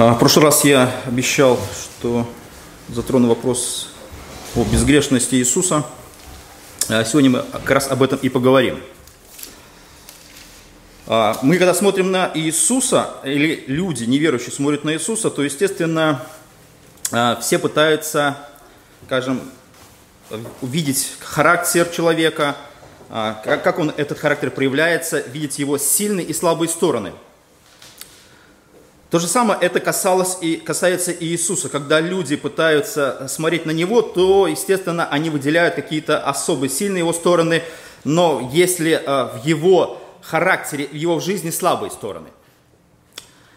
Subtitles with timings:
[0.00, 2.24] А, в прошлый раз я обещал, что
[2.88, 3.88] затрону вопрос
[4.54, 5.84] о безгрешности Иисуса.
[6.88, 8.78] А сегодня мы как раз об этом и поговорим.
[11.08, 16.24] А, мы когда смотрим на Иисуса, или люди, неверующие, смотрят на Иисуса, то, естественно,
[17.40, 18.38] все пытаются,
[19.06, 19.40] скажем,
[20.62, 22.54] увидеть характер человека,
[23.08, 27.14] как он, этот характер проявляется, видеть его сильные и слабые стороны–
[29.10, 31.70] то же самое это касалось и касается и Иисуса.
[31.70, 37.62] Когда люди пытаются смотреть на Него, то, естественно, они выделяют какие-то особые сильные его стороны,
[38.04, 42.28] но если э, в его характере, в его жизни слабые стороны.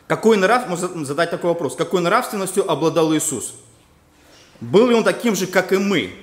[0.08, 3.54] Какой нрав, можно задать такой вопрос, какой нравственностью обладал Иисус?
[4.62, 6.14] Был ли он таким же, как и мы,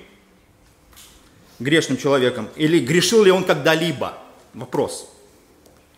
[1.59, 2.49] грешным человеком?
[2.55, 4.13] Или грешил ли он когда-либо?
[4.53, 5.09] Вопрос.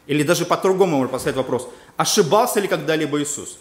[0.07, 1.69] Или даже по-другому можно поставить вопрос.
[2.01, 3.59] Ошибался ли когда-либо Иисус?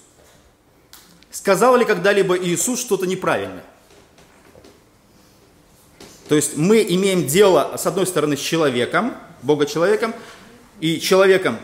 [1.30, 3.64] Сказал ли когда-либо Иисус что-то неправильное?
[6.26, 10.14] То есть мы имеем дело, с одной стороны, с человеком, Бога-человеком,
[10.80, 11.58] и человеком,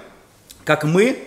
[0.67, 1.27] как мы,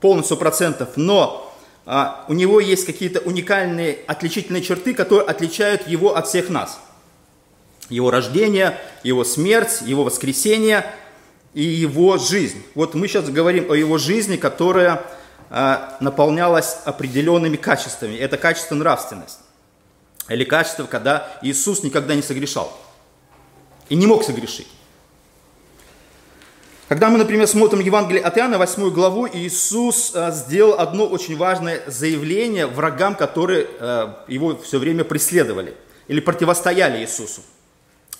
[0.00, 6.26] полностью процентов, но а, у него есть какие-то уникальные отличительные черты, которые отличают его от
[6.26, 6.80] всех нас.
[7.90, 10.90] Его рождение, его смерть, его воскресение–
[11.56, 12.62] и его жизнь.
[12.74, 15.02] Вот мы сейчас говорим о его жизни, которая
[15.48, 18.14] а, наполнялась определенными качествами.
[18.14, 19.38] Это качество нравственность.
[20.28, 22.78] Или качество, когда Иисус никогда не согрешал.
[23.88, 24.68] И не мог согрешить.
[26.88, 31.82] Когда мы, например, смотрим Евангелие от Иоанна, 8 главу, Иисус а, сделал одно очень важное
[31.86, 35.74] заявление врагам, которые а, его все время преследовали
[36.06, 37.40] или противостояли Иисусу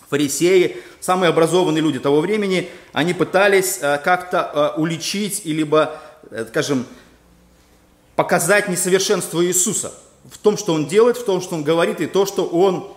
[0.09, 6.87] фарисеи, самые образованные люди того времени, они пытались э, как-то э, уличить, либо, э, скажем,
[8.15, 9.93] показать несовершенство Иисуса
[10.31, 12.93] в том, что Он делает, в том, что Он говорит, и то, что Он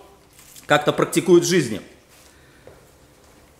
[0.66, 1.82] как-то практикует в жизни.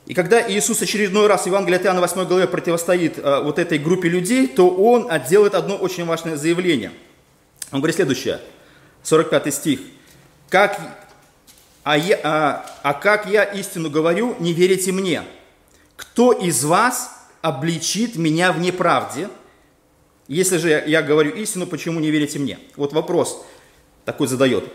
[0.06, 4.10] И когда Иисус очередной раз в Евангелии от Иоанна 8 главе противостоит вот этой группе
[4.10, 6.92] людей, то Он делает одно очень важное заявление.
[7.72, 8.40] Он говорит следующее,
[9.04, 9.82] 45 стих.
[10.50, 11.09] «Как
[11.90, 15.24] а, я, а, а как я истину говорю, не верите мне.
[15.96, 17.10] Кто из вас
[17.42, 19.28] обличит меня в неправде?
[20.28, 22.60] Если же я, говорю истину, почему не верите мне?
[22.76, 23.44] Вот вопрос
[24.06, 24.66] такой задает.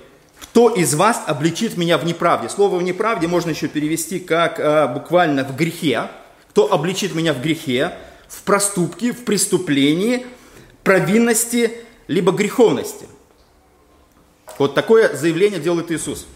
[0.40, 2.48] Кто из вас обличит меня в неправде?
[2.48, 6.08] Слово в неправде можно еще перевести как а, буквально в грехе.
[6.50, 7.96] Кто обличит меня в грехе,
[8.26, 10.26] в проступке, в преступлении,
[10.82, 11.74] провинности,
[12.08, 13.06] либо греховности?
[14.58, 16.26] Вот такое заявление делает Иисус.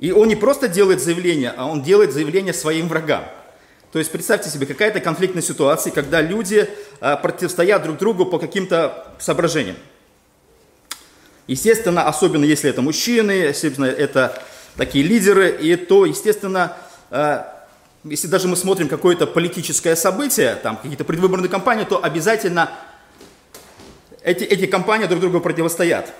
[0.00, 3.24] И он не просто делает заявление, а он делает заявление своим врагам.
[3.92, 6.68] То есть представьте себе, какая-то конфликтная ситуация, когда люди
[7.00, 9.76] а, противостоят друг другу по каким-то соображениям.
[11.46, 14.42] Естественно, особенно если это мужчины, естественно, это
[14.76, 16.76] такие лидеры, и то, естественно,
[17.10, 17.66] а,
[18.04, 22.70] если даже мы смотрим какое-то политическое событие, там какие-то предвыборные кампании, то обязательно
[24.22, 26.14] эти, эти кампании друг другу противостоят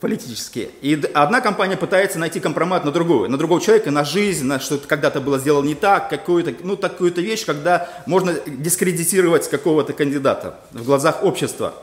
[0.00, 0.70] политические.
[0.80, 4.88] И одна компания пытается найти компромат на другую, на другого человека, на жизнь, на что-то
[4.88, 10.84] когда-то было сделано не так, какую-то, ну, такую-то вещь, когда можно дискредитировать какого-то кандидата в
[10.84, 11.74] глазах общества.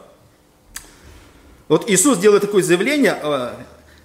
[1.68, 3.50] Вот Иисус делает такое заявление э,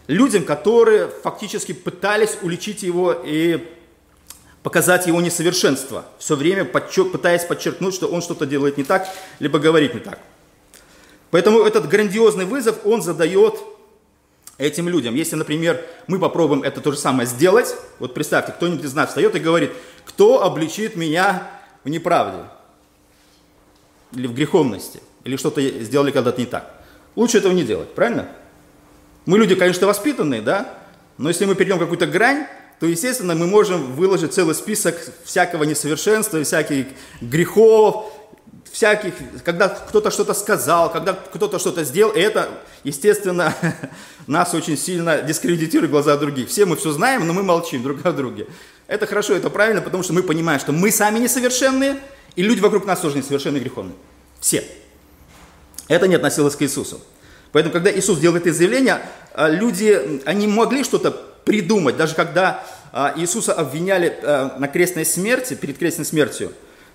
[0.09, 3.67] людям, которые фактически пытались уличить его и
[4.63, 9.09] показать его несовершенство, все время подчер, пытаясь подчеркнуть, что он что-то делает не так,
[9.39, 10.19] либо говорит не так.
[11.31, 13.55] Поэтому этот грандиозный вызов он задает
[14.63, 15.15] этим людям.
[15.15, 19.35] Если, например, мы попробуем это то же самое сделать, вот представьте, кто-нибудь из нас встает
[19.35, 19.73] и говорит,
[20.05, 21.51] кто обличит меня
[21.85, 22.45] в неправде
[24.13, 26.83] или в греховности, или что-то сделали когда-то не так.
[27.17, 28.29] Лучше этого не делать, правильно?
[29.27, 30.79] Мы люди, конечно, воспитанные, да,
[31.19, 32.47] но если мы перейдем какую-то грань,
[32.81, 36.87] то, естественно, мы можем выложить целый список всякого несовершенства, всяких
[37.21, 38.12] грехов,
[38.73, 39.15] всяких,
[39.45, 42.49] когда кто-то что-то сказал, когда кто-то что-то сделал, это,
[42.85, 43.55] естественно,
[44.27, 46.49] нас очень сильно дискредитирует в глаза других.
[46.49, 48.47] Все мы все знаем, но мы молчим друг о друге.
[48.89, 52.01] Это хорошо, это правильно, потому что мы понимаем, что мы сами несовершенные,
[52.35, 53.95] и люди вокруг нас тоже несовершенные и греховные.
[54.41, 54.65] Все.
[55.89, 57.01] Это не относилось к Иисусу.
[57.53, 59.03] Поэтому, когда Иисус делал это заявление,
[59.35, 61.11] а, люди, они могли что-то
[61.45, 66.53] придумать, даже когда а, Иисуса обвиняли а, на крестной смерти, перед крестной смертью,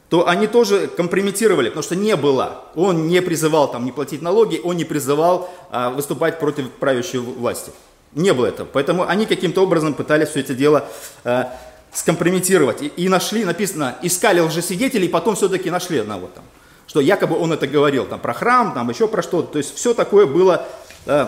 [0.10, 2.64] то они тоже компрометировали, потому что не было.
[2.76, 7.72] Он не призывал там не платить налоги, он не призывал а, выступать против правящей власти.
[8.14, 8.68] Не было этого.
[8.72, 10.88] Поэтому они каким-то образом пытались все это дело
[11.26, 11.54] а,
[11.92, 12.82] скомпрометировать.
[12.82, 16.46] И, и нашли, написано, искали лжесвидетелей, потом все-таки нашли одного там.
[16.88, 19.54] что якобы он это говорил, там, про храм, там, еще про что-то.
[19.54, 20.66] То есть все такое было
[21.06, 21.28] э,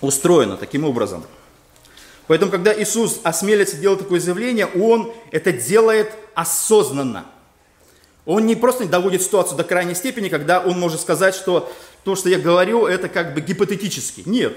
[0.00, 1.24] устроено таким образом.
[2.26, 7.26] Поэтому, когда Иисус осмелится делать такое заявление, Он это делает осознанно.
[8.28, 11.72] Он не просто доводит ситуацию до крайней степени, когда он может сказать, что
[12.04, 14.22] то, что я говорю, это как бы гипотетически.
[14.26, 14.54] Нет.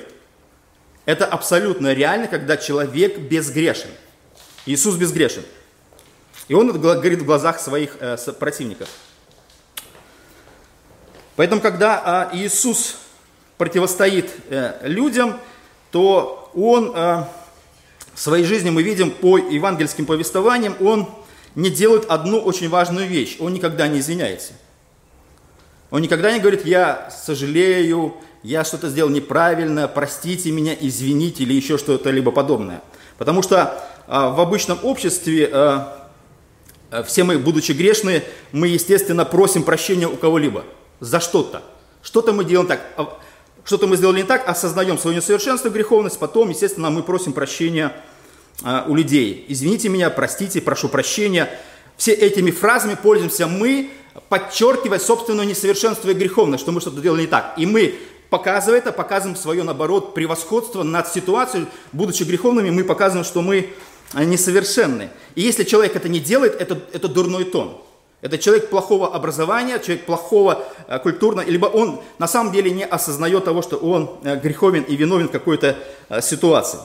[1.05, 3.89] Это абсолютно реально, когда человек безгрешен.
[4.65, 5.43] Иисус безгрешен.
[6.49, 8.89] И он это говорит в глазах своих э, противников.
[11.37, 12.97] Поэтому, когда э, Иисус
[13.57, 15.39] противостоит э, людям,
[15.91, 17.23] то он э,
[18.13, 21.07] в своей жизни, мы видим по евангельским повествованиям, он
[21.55, 23.37] не делает одну очень важную вещь.
[23.39, 24.53] Он никогда не извиняется.
[25.89, 31.77] Он никогда не говорит, я сожалею, я что-то сделал неправильно, простите меня, извините или еще
[31.77, 32.81] что-то либо подобное.
[33.17, 36.09] Потому что а, в обычном обществе а,
[36.91, 40.65] а, все мы, будучи грешные, мы, естественно, просим прощения у кого-либо
[40.99, 41.63] за что-то.
[42.01, 43.17] Что-то мы делаем так, а,
[43.63, 47.93] что-то мы сделали не так, осознаем свое несовершенство, греховность, потом, естественно, мы просим прощения
[48.63, 49.45] а, у людей.
[49.47, 51.49] Извините меня, простите, прошу прощения.
[51.97, 53.89] Все этими фразами пользуемся мы,
[54.29, 57.53] подчеркивая собственное несовершенство и греховность, что мы что-то делали не так.
[57.57, 57.95] И мы,
[58.29, 61.67] показывая это, показываем свое, наоборот, превосходство над ситуацией.
[61.91, 63.69] Будучи греховными, мы показываем, что мы
[64.13, 65.09] а, несовершенны.
[65.35, 67.77] И если человек это не делает, это, это дурной тон.
[68.21, 73.45] Это человек плохого образования, человек плохого э, культурного, либо он на самом деле не осознает
[73.45, 75.75] того, что он э, греховен и виновен в какой-то
[76.09, 76.79] э, ситуации.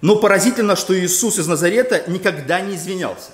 [0.00, 3.30] Но поразительно, что Иисус из Назарета никогда не извинялся.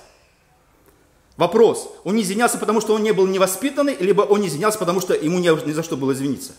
[1.35, 5.01] Вопрос, он не извинялся, потому что он не был невоспитанный, либо он не извинялся, потому
[5.01, 6.53] что ему не, за что было извиниться.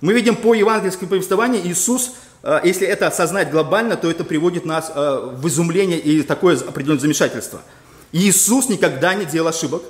[0.00, 2.12] Мы видим по евангельскому повествованию, Иисус,
[2.42, 7.00] э, если это осознать глобально, то это приводит нас э, в изумление и такое определенное
[7.00, 7.62] замешательство.
[8.12, 9.82] Иисус никогда не делал ошибок,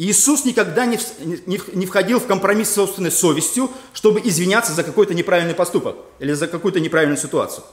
[0.00, 0.98] Иисус никогда не,
[1.44, 6.48] не, входил в компромисс с собственной совестью, чтобы извиняться за какой-то неправильный поступок или за
[6.48, 7.64] какую-то неправильную ситуацию.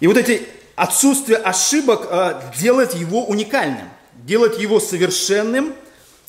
[0.00, 0.46] И вот эти
[0.76, 5.72] отсутствие ошибок э, делает его уникальным, делает его совершенным,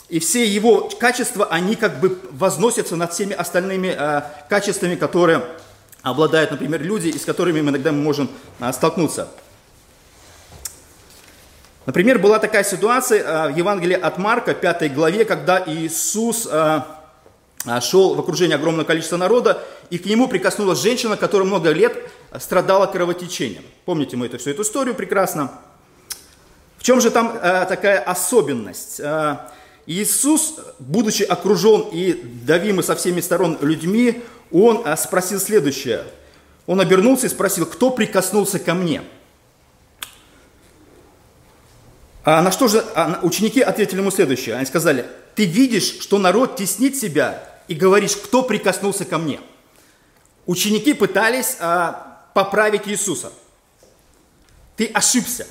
[0.08, 5.44] и все его качества, они как бы возносятся над всеми остальными э, качествами, которые
[6.04, 8.30] обладают, например, люди, и с которыми мы иногда можем
[8.62, 9.28] э, столкнуться.
[11.86, 16.82] Например, была такая ситуация э, в Евангелии от Марка, 5 главе, когда Иисус э,
[17.66, 21.98] э, шел в окружении огромного количества народа, и к нему прикоснулась женщина, которая много лет
[22.40, 23.64] страдала кровотечением.
[23.86, 25.52] Помните мы эту, всю эту историю прекрасно.
[26.78, 29.02] В чем же там такая особенность?
[29.86, 32.14] Иисус, будучи окружен и
[32.46, 36.06] давимый со всеми сторон людьми, он спросил следующее.
[36.66, 39.04] Он обернулся и спросил, кто прикоснулся ко мне?
[42.24, 44.56] А на что же а ученики ответили ему следующее.
[44.56, 49.40] Они сказали, ты видишь, что народ теснит себя, и говоришь, кто прикоснулся ко мне.
[50.46, 53.32] Ученики пытались а, поправить Иисуса.
[54.76, 55.48] Ты ошибся.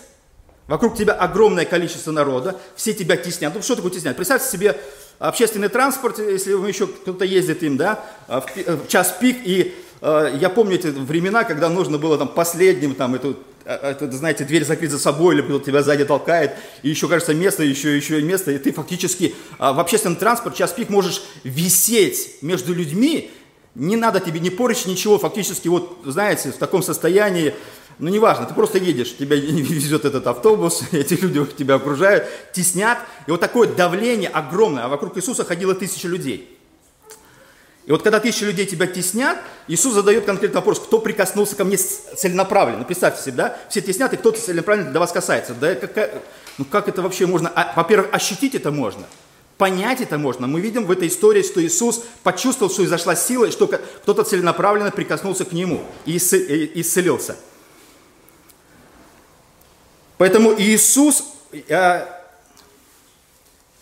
[0.66, 3.52] Вокруг тебя огромное количество народа, все тебя теснят.
[3.54, 4.16] Ну что такое теснят?
[4.16, 4.78] Представьте себе
[5.18, 10.48] общественный транспорт, если еще кто-то ездит им, да, в, в час пик, и э, я
[10.48, 14.90] помню эти времена, когда нужно было там последним там эту а, это, знаете, дверь закрыть
[14.90, 16.52] за собой, или кто-то тебя сзади толкает,
[16.82, 20.72] и еще, кажется, место, еще, еще место, и ты фактически а, в общественном транспорте час
[20.72, 23.30] пик можешь висеть между людьми,
[23.74, 27.54] не надо тебе не поручить ничего, фактически вот, знаете, в таком состоянии,
[27.98, 33.30] ну, неважно, ты просто едешь, тебя везет этот автобус, эти люди тебя окружают, теснят, и
[33.30, 36.56] вот такое давление огромное, а вокруг Иисуса ходило тысяча людей.
[37.90, 41.76] И вот когда тысячи людей тебя теснят, Иисус задает конкретный вопрос, кто прикоснулся ко мне
[41.76, 42.84] целенаправленно.
[42.84, 45.54] Представьте себе, да, все теснят, и кто-то целенаправленно для вас касается.
[45.54, 46.22] Да, какая,
[46.56, 47.50] ну как это вообще можно?
[47.52, 49.06] А, во-первых, ощутить это можно,
[49.58, 50.46] понять это можно.
[50.46, 54.92] Мы видим в этой истории, что Иисус почувствовал, что изошла сила, и что кто-то целенаправленно
[54.92, 57.34] прикоснулся к Нему и исцелился.
[60.16, 62.06] Поэтому Иисус э,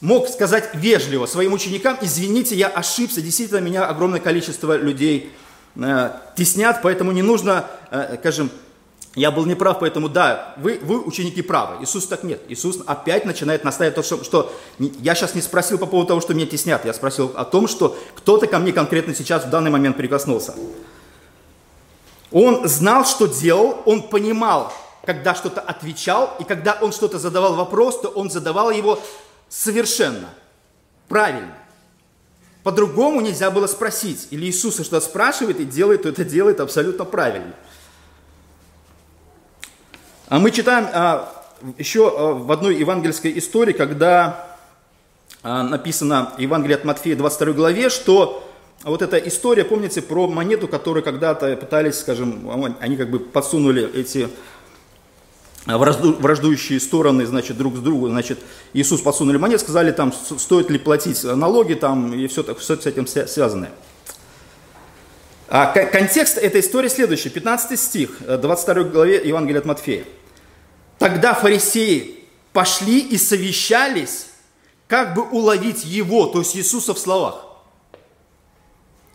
[0.01, 5.33] мог сказать вежливо своим ученикам, извините, я ошибся, действительно меня огромное количество людей
[5.77, 8.51] э, теснят, поэтому не нужно, э, скажем,
[9.15, 11.83] я был неправ, поэтому да, вы, вы ученики правы.
[11.83, 12.41] Иисус так нет.
[12.49, 16.35] Иисус опять начинает настаивать то, что, что я сейчас не спросил по поводу того, что
[16.35, 19.97] меня теснят, я спросил о том, что кто-то ко мне конкретно сейчас в данный момент
[19.97, 20.55] прикоснулся.
[22.31, 24.73] Он знал, что делал, он понимал,
[25.05, 29.01] когда что-то отвечал, и когда он что-то задавал вопрос, то он задавал его
[29.49, 30.29] совершенно,
[31.09, 31.55] правильно.
[32.63, 34.29] По-другому нельзя было спросить.
[34.31, 37.55] Или Иисуса что-то спрашивает и делает, то это делает абсолютно правильно.
[40.29, 41.33] А мы читаем а,
[41.79, 44.59] еще э, в одной евангельской истории, когда
[45.43, 48.45] э, написано Евангелие от Матфея 22 главе, что
[48.85, 54.29] вот эта история, помните, про монету, которую когда-то пытались, скажем, они как бы подсунули эти
[55.77, 58.39] враждующие стороны, значит, друг с другом, значит,
[58.73, 63.07] Иисус подсунули монет, сказали, там, стоит ли платить налоги, там, и все, все с этим
[63.07, 63.73] связанное.
[65.51, 70.05] А контекст этой истории следующий, 15 стих, 22 э, главе Евангелия от Матфея.
[70.99, 74.27] Тогда фарисеи пошли и совещались,
[74.87, 77.47] как бы уловить его, то есть Иисуса в словах.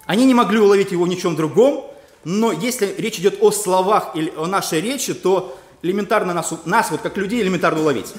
[0.06, 1.86] Они не могли уловить его в чем другом,
[2.24, 7.02] но если речь идет о словах или о нашей речи, то элементарно нас, нас вот
[7.02, 8.14] как людей элементарно уловить.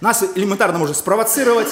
[0.00, 1.68] Нас элементарно может спровоцировать,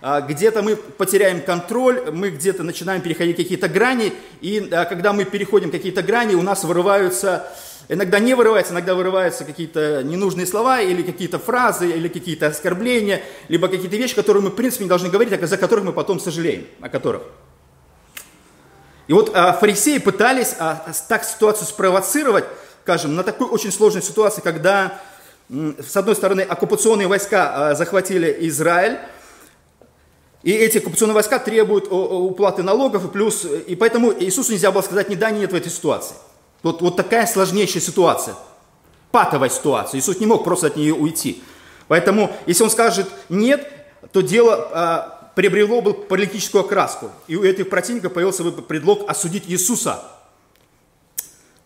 [0.00, 5.24] а, где-то мы потеряем контроль, мы где-то начинаем переходить какие-то грани, и а, когда мы
[5.24, 7.46] переходим какие-то грани, у нас вырываются,
[7.88, 13.68] иногда не вырываются, иногда вырываются какие-то ненужные слова, или какие-то фразы, или какие-то оскорбления, либо
[13.68, 16.66] какие-то вещи, которые мы, в принципе, не должны говорить, а за которых мы потом сожалеем,
[16.80, 17.22] о которых.
[19.06, 20.54] И вот а, фарисеи пытались
[21.08, 22.44] так ситуацию спровоцировать,
[22.82, 25.00] скажем, на такой очень сложной ситуации, когда,
[25.48, 28.98] с одной стороны, оккупационные войска а, захватили Израиль,
[30.42, 35.10] и эти оккупационные войска требуют уплаты налогов, и плюс, и поэтому Иисусу нельзя было сказать
[35.10, 36.14] ни да, ни нет в этой ситуации.
[36.62, 38.34] Вот, вот такая сложнейшая ситуация,
[39.10, 39.98] патовая ситуация.
[39.98, 41.42] Иисус не мог просто от нее уйти.
[41.88, 43.70] Поэтому, если он скажет нет,
[44.12, 47.10] то дело приобрело бы политическую окраску.
[47.26, 50.02] И у этих противников появился бы предлог осудить Иисуса.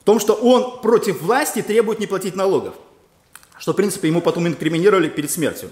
[0.04, 2.75] Том, что он против власти требует не платить налогов.
[3.58, 5.70] Что, в принципе, ему потом инкриминировали перед смертью.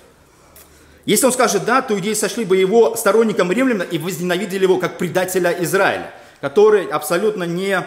[1.04, 4.98] Если он скажет «да», то иудеи сошли бы его сторонником римляна и возненавидели его как
[4.98, 7.84] предателя Израиля, который абсолютно не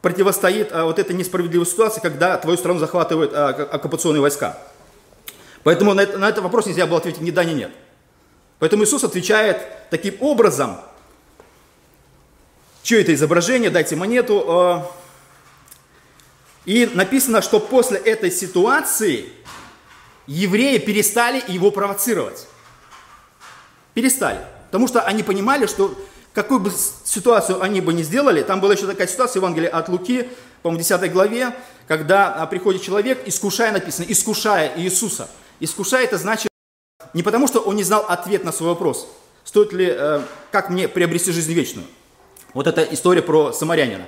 [0.00, 4.58] противостоит а, вот этой несправедливой ситуации, когда твою страну захватывают а, оккупационные войска.
[5.62, 7.70] Поэтому на, это, на этот вопрос нельзя было ответить ни да, ни нет.
[8.58, 9.58] Поэтому Иисус отвечает
[9.90, 10.78] таким образом,
[12.82, 14.84] что это изображение, дайте монету.
[16.64, 19.28] И написано, что после этой ситуации
[20.26, 22.46] евреи перестали его провоцировать.
[23.92, 24.40] Перестали.
[24.66, 25.94] Потому что они понимали, что
[26.32, 26.72] какую бы
[27.04, 30.28] ситуацию они бы ни сделали, там была еще такая ситуация в Евангелии от Луки,
[30.62, 31.54] по-моему, 10 главе,
[31.86, 35.28] когда а, приходит человек, искушая, написано, искушая Иисуса.
[35.60, 36.48] Искушая это значит
[37.12, 39.06] не потому, что он не знал ответ на свой вопрос,
[39.44, 41.86] стоит ли, э, как мне приобрести жизнь вечную.
[42.54, 44.06] Вот эта история про самарянина.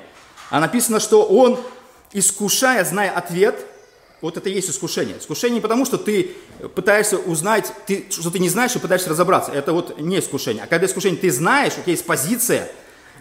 [0.51, 1.59] А написано, что он,
[2.19, 3.67] искушая, зная ответ,
[4.23, 5.19] вот это и есть искушение.
[5.19, 6.33] Искушение не потому, что ты
[6.75, 9.53] пытаешься узнать, ты, что ты не знаешь и пытаешься разобраться.
[9.53, 10.65] Это вот не искушение.
[10.65, 12.71] А когда искушение, ты знаешь, у тебя есть позиция,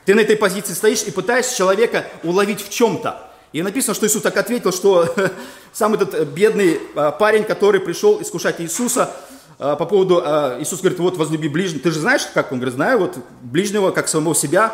[0.06, 3.32] ты на этой позиции стоишь и пытаешься человека уловить в чем-то.
[3.52, 5.14] И написано, что Иисус так ответил, что
[5.74, 9.16] сам этот бедный а, парень, который пришел искушать Иисуса,
[9.58, 11.82] а, по поводу, а, Иисус говорит, вот возлюби ближнего.
[11.82, 12.52] Ты же знаешь, как?
[12.52, 14.74] Он говорит, знаю, вот ближнего, как самого себя.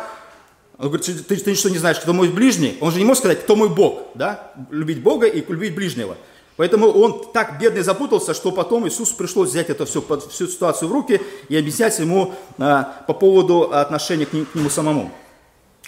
[0.82, 2.76] Он говорит, ты, ты что не знаешь, кто мой ближний?
[2.80, 4.50] Он же не может сказать, кто мой Бог, да?
[4.68, 6.16] Любить Бога и любить ближнего.
[6.56, 10.92] Поэтому он так бедный запутался, что потом Иисус пришлось взять это все, всю ситуацию в
[10.92, 15.12] руки и объяснять ему а, по поводу отношения к, ним, к нему самому.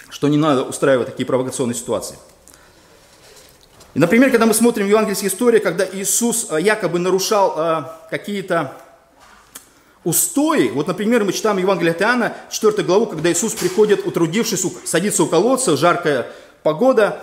[0.09, 2.15] Что не надо устраивать такие провокационные ситуации.
[3.95, 8.77] И, например, когда мы смотрим евангельские истории, когда Иисус якобы нарушал какие-то
[10.05, 10.69] устои.
[10.69, 15.27] Вот, например, мы читаем Евангелие от Иоанна, 4 главу, когда Иисус приходит, утрудившись, садится у
[15.27, 16.31] колодца, жаркая
[16.63, 17.21] погода,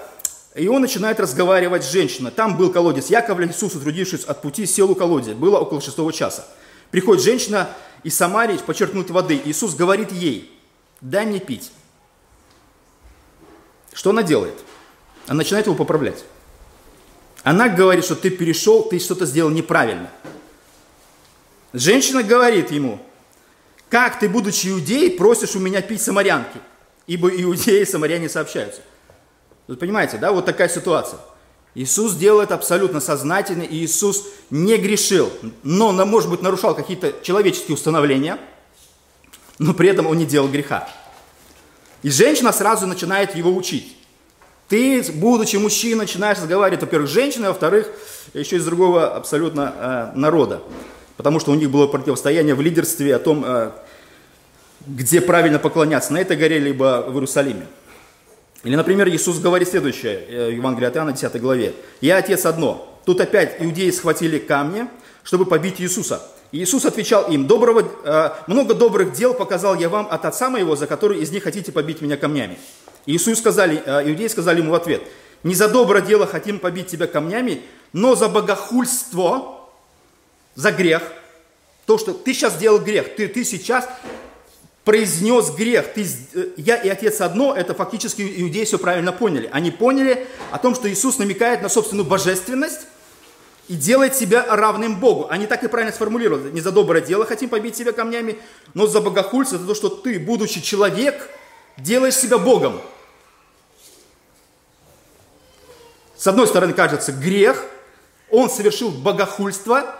[0.55, 2.31] и он начинает разговаривать с женщиной.
[2.31, 5.35] Там был колодец Яковля, Иисус, утрудившись от пути, сел у колодца.
[5.35, 6.47] Было около шестого часа.
[6.91, 7.71] Приходит женщина
[8.03, 9.41] из Самарии почерпнуть воды.
[9.43, 10.53] Иисус говорит ей,
[11.01, 11.73] дай мне пить.
[13.95, 14.59] Что она делает?
[15.27, 16.25] Она начинает его поправлять.
[17.45, 20.11] Она говорит, что ты перешел, ты что-то сделал неправильно.
[21.73, 23.01] Женщина говорит ему,
[23.89, 26.59] как ты, будучи иудеей, просишь у меня пить самарянки?
[27.07, 28.81] Ибо иудеи и самаряне сообщаются.
[29.67, 31.19] Вы понимаете, да, вот такая ситуация.
[31.75, 38.39] Иисус делает абсолютно сознательно, и Иисус не грешил, но, может быть, нарушал какие-то человеческие установления,
[39.59, 40.89] но при этом он не делал греха.
[42.03, 43.97] И женщина сразу начинает его учить.
[44.69, 47.89] Ты, будучи мужчиной, начинаешь разговаривать, во-первых, с женщиной, а во-вторых,
[48.35, 50.63] еще из другого абсолютно э, народа
[51.17, 53.71] потому что у них было противостояние в лидерстве о том, э,
[54.87, 57.67] где правильно поклоняться, на этой горе, либо в Иерусалиме.
[58.65, 61.75] Или, например, Иисус говорит следующее, э, Евангелие от Иоанна, 10 главе.
[62.01, 62.89] «Я Отец одно».
[63.05, 64.87] Тут опять иудеи схватили камни,
[65.25, 66.23] чтобы побить Иисуса.
[66.53, 70.77] И Иисус отвечал им, Доброго, э, много добрых дел показал я вам от Отца моего,
[70.77, 72.59] за которые из них хотите побить меня камнями.
[73.07, 75.03] Иисус сказали, иудеи сказали ему в ответ,
[75.43, 79.62] не за доброе дело хотим побить тебя камнями, но за богохульство
[80.55, 81.03] за грех,
[81.87, 83.89] то, что ты сейчас сделал грех, ты, ты сейчас
[84.85, 89.49] произнес грех, ты, э, я и отец одно, это фактически иудеи все правильно поняли.
[89.53, 92.81] Они поняли о том, что Иисус намекает на собственную божественность
[93.69, 95.27] и делает себя равным Богу.
[95.31, 96.51] Они так и правильно сформулировали.
[96.51, 98.39] Не за доброе дело хотим побить себя камнями,
[98.75, 101.29] но за богохульство, за то, что ты, будучи человек,
[101.79, 102.81] делаешь себя Богом.
[106.17, 107.65] С одной стороны, кажется, грех,
[108.31, 109.97] он совершил богохульство,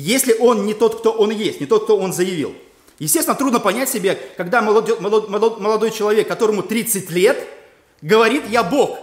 [0.00, 2.54] если он не тот, кто он есть, не тот, кто он заявил–
[2.98, 7.38] Естественно, трудно понять себе, когда молодой, молодой, молодой человек, которому 30 лет,
[8.02, 8.98] говорит «я Бог».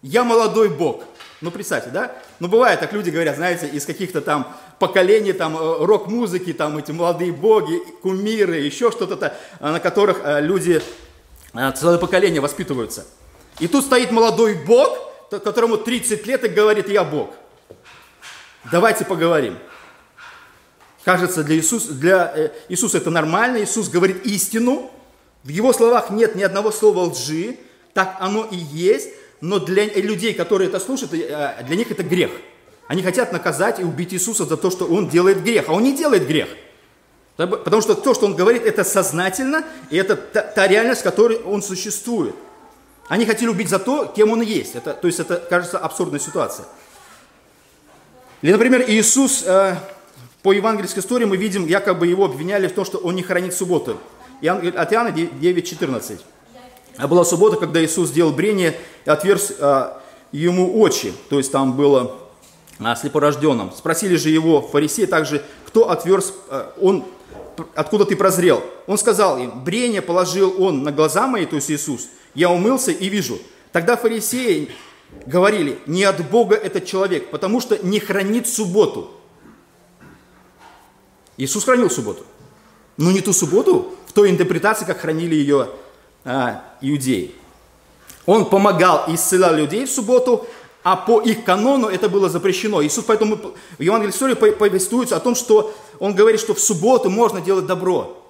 [0.00, 1.04] «Я молодой Бог».
[1.40, 2.12] Ну, представьте, да?
[2.40, 6.90] Ну, бывает, так люди говорят, знаете, из каких-то там поколений, там, э, рок-музыки, там, эти
[6.90, 10.82] молодые боги, кумиры, еще что-то, э, на которых э, люди,
[11.76, 13.06] целое поколение воспитываются.
[13.60, 14.98] И тут стоит молодой Бог,
[15.30, 17.30] которому 30 лет и говорит, я Бог.
[18.70, 19.58] Давайте поговорим.
[21.08, 24.90] Кажется, для Иисуса, для э, Иисуса это нормально, Иисус говорит истину,
[25.42, 27.56] в его словах нет ни одного слова лжи,
[27.94, 29.08] так оно и есть,
[29.40, 32.30] но для людей, которые это слушают, э, для них это грех.
[32.88, 35.96] Они хотят наказать и убить Иисуса за то, что он делает грех, а он не
[35.96, 36.50] делает грех.
[37.38, 41.38] Потому что то, что он говорит, это сознательно, и это та, та реальность, в которой
[41.38, 42.34] он существует.
[43.08, 44.74] Они хотели убить за то, кем он есть.
[44.74, 46.66] Это, то есть это, кажется, абсурдная ситуация.
[48.42, 49.74] Или, например, Иисус э,
[50.42, 53.98] по евангельской истории мы видим, якобы его обвиняли в том, что он не хранит субботу.
[54.40, 56.20] От Иоанна 9.14.
[56.96, 60.02] А была суббота, когда Иисус сделал брение и отверз а,
[60.32, 61.12] ему очи.
[61.28, 62.16] То есть там было
[62.80, 63.72] а, слепорожденным.
[63.72, 67.04] Спросили же его фарисеи также, кто отверз, а, он,
[67.74, 68.62] откуда ты прозрел?
[68.86, 72.08] Он сказал им, брение положил он на глаза мои, то есть Иисус.
[72.34, 73.38] Я умылся и вижу.
[73.72, 74.70] Тогда фарисеи
[75.26, 79.10] говорили, не от Бога этот человек, потому что не хранит субботу.
[81.38, 82.24] Иисус хранил субботу.
[82.96, 85.70] Но не ту субботу, в той интерпретации, как хранили ее
[86.24, 87.32] а, иудеи.
[88.26, 90.46] Он помогал и исцелял людей в субботу,
[90.82, 92.82] а по их канону это было запрещено.
[92.82, 93.36] Иисус поэтому
[93.78, 98.22] в Евангелии истории повествуется о том, что он говорит, что в субботу можно делать добро.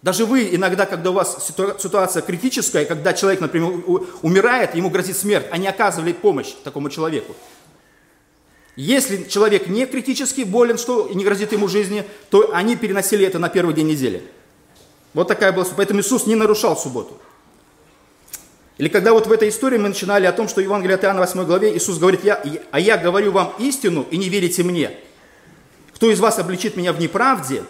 [0.00, 3.84] Даже вы иногда, когда у вас ситуация критическая, когда человек, например,
[4.22, 7.34] умирает, ему грозит смерть, а не оказывали помощь такому человеку.
[8.74, 13.48] Если человек не критически болен, что не грозит ему жизни, то они переносили это на
[13.48, 14.22] первый день недели.
[15.12, 17.18] Вот такая была Поэтому Иисус не нарушал субботу.
[18.78, 21.44] Или когда вот в этой истории мы начинали о том, что Евангелие от Иоанна 8
[21.44, 24.96] главе Иисус говорит, я, а я говорю вам истину и не верите мне.
[25.94, 27.64] Кто из вас обличит меня в неправде?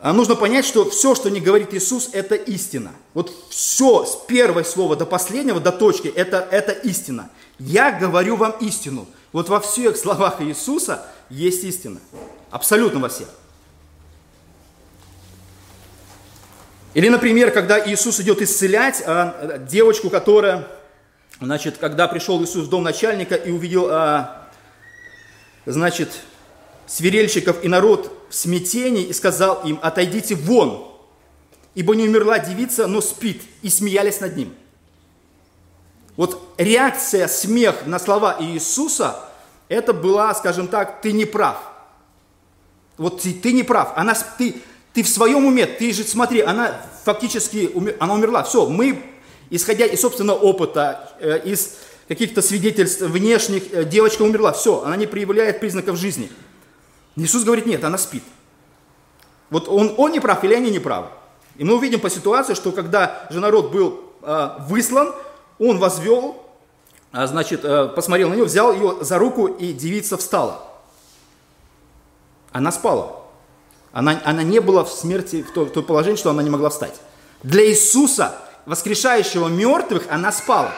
[0.00, 2.92] А нужно понять, что все, что не говорит Иисус, это истина.
[3.14, 7.30] Вот все с первого слова до последнего, до точки, это, это истина.
[7.58, 9.06] Я говорю вам истину.
[9.32, 11.98] Вот во всех словах Иисуса есть истина.
[12.50, 13.28] Абсолютно во всех.
[16.92, 20.66] Или, например, когда Иисус идет исцелять а, девочку, которая,
[21.40, 24.48] значит, когда пришел Иисус в дом начальника и увидел, а,
[25.66, 26.10] значит,
[26.86, 30.92] свирельщиков и народ в смятении и сказал им, отойдите вон,
[31.74, 34.54] ибо не умерла девица, но спит, и смеялись над ним.
[36.16, 39.16] Вот реакция, смех на слова Иисуса,
[39.68, 41.58] это была, скажем так, ты не прав.
[42.96, 43.92] Вот ты, ты не прав.
[43.96, 44.56] Она, ты,
[44.94, 48.42] ты в своем уме, ты же смотри, она фактически умер, она умерла.
[48.42, 49.02] Все, мы,
[49.50, 51.76] исходя из собственного опыта, э, из
[52.08, 54.52] каких-то свидетельств внешних, э, девочка умерла.
[54.52, 56.30] Все, она не проявляет признаков жизни.
[57.16, 58.22] Иисус говорит, нет, она спит.
[59.50, 61.08] Вот он, он не прав или они не правы.
[61.56, 65.14] И мы увидим по ситуации, что когда же народ был э, выслан,
[65.58, 66.42] он возвел,
[67.12, 70.62] а, значит, э, посмотрел на нее, взял ее за руку, и девица встала.
[72.52, 73.22] Она спала.
[73.92, 76.68] Она, она не была в смерти, в том, в том положении, что она не могла
[76.68, 77.00] встать.
[77.42, 80.72] Для Иисуса, воскрешающего мертвых, она спала.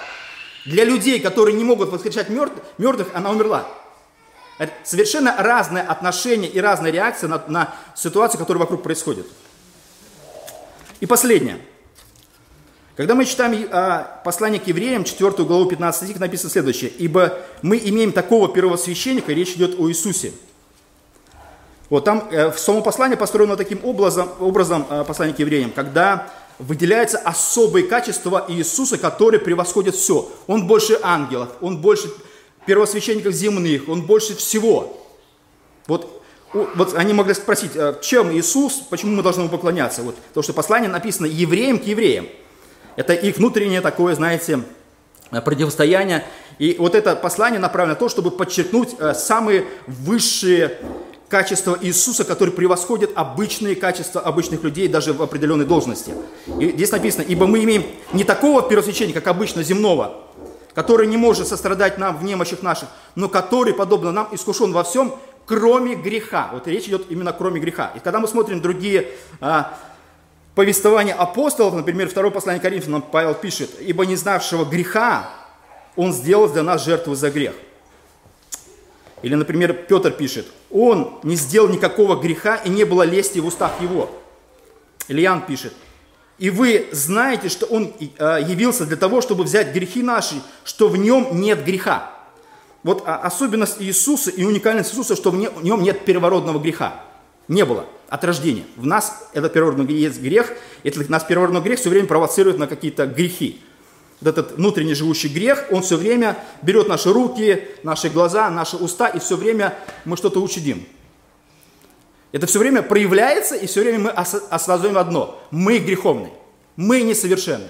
[0.64, 3.66] Для людей, которые не могут воскрешать мертвых, мертвых она умерла.
[4.82, 9.26] Совершенно разное отношение и разная реакция на, на ситуацию, которая вокруг происходит.
[11.00, 11.58] И последнее.
[12.96, 16.90] Когда мы читаем а, послание к евреям, 4 главу 15 стих, написано следующее.
[16.98, 20.32] «Ибо мы имеем такого первосвященника, речь идет о Иисусе».
[21.90, 26.28] Вот там э, в самом послании построено таким образом, образом э, послание к евреям, когда
[26.58, 30.30] выделяются особые качества Иисуса, которые превосходят все.
[30.46, 32.10] Он больше ангелов, он больше
[32.68, 35.02] первосвященников земных, он больше всего.
[35.86, 40.02] Вот, вот они могли спросить, «А чем Иисус, почему мы должны ему поклоняться?
[40.02, 42.28] Вот, то, что послание написано евреям к евреям–
[42.98, 44.64] это их внутреннее такое, знаете,
[45.30, 46.26] противостояние.
[46.58, 50.78] И вот это послание направлено на то, чтобы подчеркнуть э, самые высшие
[51.28, 56.12] качества Иисуса, которые превосходят обычные качества обычных людей даже в определенной должности.
[56.58, 60.27] И здесь написано, ибо мы имеем не такого первосвященника, как обычно земного,
[60.78, 65.12] который не может сострадать нам в немощах наших, но который, подобно нам, искушен во всем,
[65.44, 66.50] кроме греха.
[66.52, 67.90] Вот речь идет именно кроме греха.
[67.96, 69.08] И когда мы смотрим другие
[69.40, 69.76] а,
[70.54, 75.28] повествования апостолов, например, второе послание Коринфянам Павел пишет, «Ибо не знавшего греха
[75.96, 77.56] он сделал для нас жертву за грех».
[79.22, 83.72] Или, например, Петр пишет, «Он не сделал никакого греха, и не было лести в устах
[83.80, 84.08] его».
[85.08, 85.72] Ильян пишет,
[86.38, 90.96] «И вы знаете, что он а, явился для того, чтобы взять грехи наши, что в
[90.96, 92.12] нем нет греха».
[92.84, 97.02] Вот особенность Иисуса и уникальность Иисуса, что в нем нет первородного греха.
[97.48, 98.64] Не было от рождения.
[98.76, 100.52] В нас этот первородный грех,
[100.84, 103.60] этот нас первородный грех все время провоцирует на какие-то грехи.
[104.20, 109.08] Вот этот внутренний живущий грех, он все время берет наши руки, наши глаза, наши уста,
[109.08, 109.74] и все время
[110.04, 110.86] мы что-то учудим.
[112.32, 115.40] Это все время проявляется, и все время мы осознаем одно.
[115.50, 116.30] Мы греховны.
[116.76, 117.68] Мы несовершенны.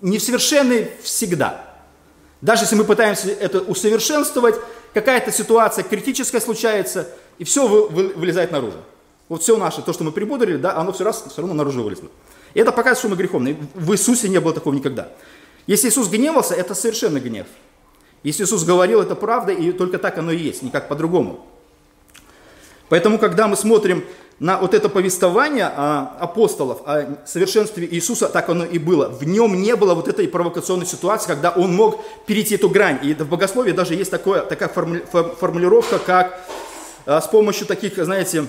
[0.00, 1.64] Несовершенны всегда.
[2.40, 4.56] Даже если мы пытаемся это усовершенствовать,
[4.94, 8.78] какая-то ситуация критическая случается, и все вылезает наружу.
[9.28, 12.08] Вот все наше, то, что мы прибудрили, да, оно все раз все равно наружу вылезло.
[12.54, 13.56] И это показывает, что мы греховны.
[13.74, 15.08] В Иисусе не было такого никогда.
[15.66, 17.46] Если Иисус гневался, это совершенно гнев.
[18.22, 21.46] Если Иисус говорил, это правда, и только так оно и есть, никак по-другому.
[22.88, 24.04] Поэтому, когда мы смотрим
[24.40, 29.08] на вот это повествование а, апостолов о совершенстве Иисуса, так оно и было.
[29.08, 33.00] В нем не было вот этой провокационной ситуации, когда он мог перейти эту грань.
[33.02, 36.40] И в богословии даже есть такое, такая формулировка, как
[37.04, 38.46] а, с помощью таких, знаете,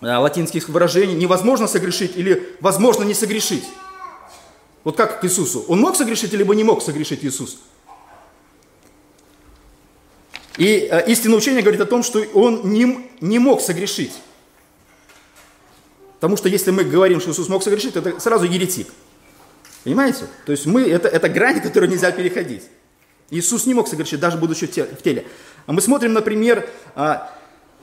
[0.00, 3.64] а, латинских выражений невозможно согрешить или возможно не согрешить.
[4.82, 5.64] Вот как к Иисусу.
[5.68, 7.58] Он мог согрешить, либо не мог согрешить Иисус?
[10.58, 14.12] И э, истинное учение говорит о том, что он не, не мог согрешить.
[16.14, 18.88] Потому что если мы говорим, что Иисус мог согрешить, это сразу еретик.
[19.84, 20.26] Понимаете?
[20.46, 22.62] То есть мы, это, это грань, которую нельзя переходить.
[23.30, 25.26] Иисус не мог согрешить, даже будучи в теле.
[25.66, 27.32] А мы смотрим, например, а,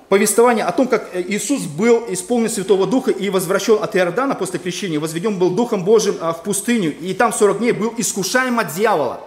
[0.09, 4.99] повествование о том, как Иисус был исполнен Святого Духа и возвращен от Иордана после крещения,
[4.99, 9.21] возведен был Духом Божьим а, в пустыню, и там 40 дней был искушаем от дьявола.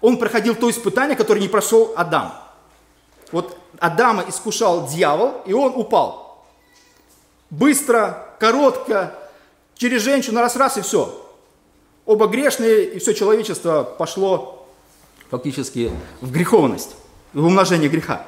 [0.00, 2.32] Он проходил то испытание, которое не прошел Адам.
[3.32, 6.30] Вот Адама искушал дьявол, и он упал
[7.50, 9.14] быстро, коротко,
[9.74, 11.26] через женщину раз-раз и все.
[12.06, 14.66] Оба грешные, и все человечество пошло
[15.30, 16.96] фактически в греховность,
[17.32, 18.26] в умножение греха.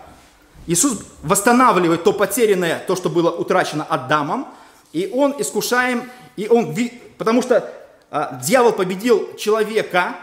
[0.66, 4.46] Иисус восстанавливает то потерянное, то, что было утрачено Адамом,
[4.92, 6.76] и он искушаем, и он,
[7.18, 7.72] потому что
[8.10, 10.14] а, дьявол победил человека,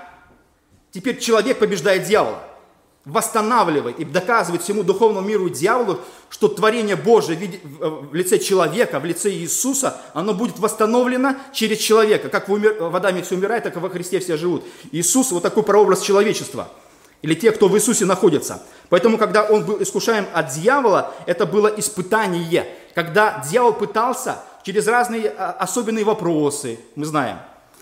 [0.91, 2.43] теперь человек побеждает дьявола
[3.05, 5.99] восстанавливает и доказывает всему духовному миру и дьяволу,
[6.29, 7.39] что творение Божие
[7.79, 12.29] в лице человека, в лице Иисуса, оно будет восстановлено через человека.
[12.29, 12.77] Как в, умер...
[12.79, 14.63] в Адаме все умирает, так и во Христе все живут.
[14.91, 16.69] Иисус вот такой прообраз человечества.
[17.21, 18.63] Или те, кто в Иисусе находится.
[18.89, 22.65] Поэтому, когда он был искушаем от дьявола, это было испытание.
[22.95, 27.39] Когда дьявол пытался через разные а, особенные вопросы, мы знаем,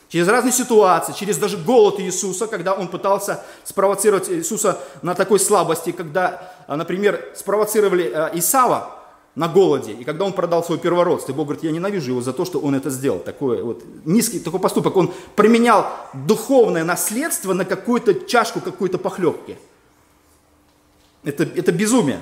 [0.10, 5.92] через разные ситуации, через даже голод Иисуса, когда он пытался спровоцировать Иисуса на такой слабости,
[5.92, 8.98] когда, а, например, спровоцировали а, Исава
[9.36, 12.44] на голоде, и когда он продал свой первородство, Бог говорит, я ненавижу его за то,
[12.44, 13.20] что он это сделал.
[13.20, 14.98] Такой вот низкий такой поступок.
[14.98, 19.60] Он применял духовное наследство на какую-то чашку какой-то похлебки.
[21.24, 22.20] Это, это безумие.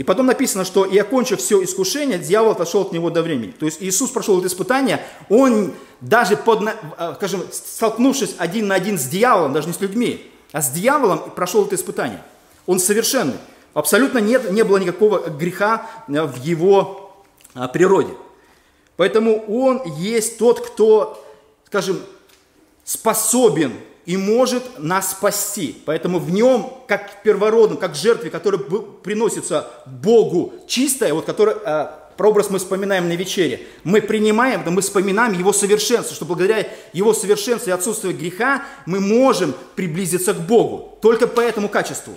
[0.00, 3.50] И потом написано, что и окончив все искушение, дьявол отошел от него до времени.
[3.50, 8.98] То есть Иисус прошел это испытание, он даже под, э, скажем, столкнувшись один на один
[8.98, 12.22] с дьяволом, даже не с людьми, а с дьяволом прошел это испытание.
[12.64, 13.34] Он совершенный.
[13.74, 17.14] Абсолютно нет, не было никакого греха э, в его
[17.54, 18.14] э, природе.
[18.96, 21.22] Поэтому он есть тот, кто,
[21.66, 22.00] скажем,
[22.84, 23.74] способен
[24.10, 25.80] и может нас спасти.
[25.84, 32.50] Поэтому в нем, как первородном, как жертве, которая приносится Богу чистая, вот которая, э, прообраз
[32.50, 37.72] мы вспоминаем на вечере, мы принимаем, мы вспоминаем Его совершенство, что благодаря Его совершенству и
[37.72, 40.98] отсутствию греха мы можем приблизиться к Богу.
[41.00, 42.14] Только по этому качеству.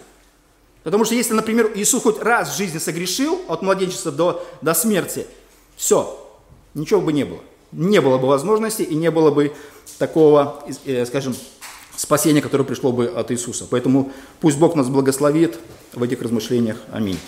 [0.82, 5.28] Потому что если, например, Иисус хоть раз в жизни согрешил от младенчества до, до смерти,
[5.76, 6.20] все,
[6.74, 7.42] ничего бы не было.
[7.72, 9.54] Не было бы возможности и не было бы
[9.98, 11.36] такого, э, скажем,
[11.96, 13.66] спасение, которое пришло бы от Иисуса.
[13.70, 15.60] Поэтому пусть Бог нас благословит
[15.94, 16.78] в этих размышлениях.
[16.92, 17.20] Аминь.